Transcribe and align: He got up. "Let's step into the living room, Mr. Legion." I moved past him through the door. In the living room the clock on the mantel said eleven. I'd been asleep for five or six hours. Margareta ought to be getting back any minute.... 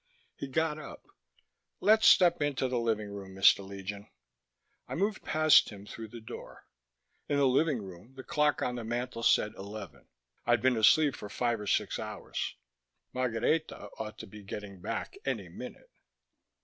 He 0.35 0.47
got 0.47 0.79
up. 0.79 1.05
"Let's 1.79 2.07
step 2.07 2.41
into 2.41 2.67
the 2.67 2.79
living 2.79 3.11
room, 3.11 3.35
Mr. 3.35 3.63
Legion." 3.63 4.09
I 4.87 4.95
moved 4.95 5.21
past 5.21 5.69
him 5.69 5.85
through 5.85 6.07
the 6.07 6.19
door. 6.19 6.65
In 7.29 7.37
the 7.37 7.45
living 7.45 7.83
room 7.83 8.15
the 8.15 8.23
clock 8.23 8.63
on 8.63 8.73
the 8.77 8.83
mantel 8.83 9.21
said 9.21 9.53
eleven. 9.53 10.07
I'd 10.43 10.59
been 10.63 10.75
asleep 10.75 11.15
for 11.15 11.29
five 11.29 11.59
or 11.59 11.67
six 11.67 11.99
hours. 11.99 12.55
Margareta 13.13 13.89
ought 13.99 14.17
to 14.17 14.25
be 14.25 14.41
getting 14.41 14.81
back 14.81 15.19
any 15.23 15.49
minute.... 15.49 15.91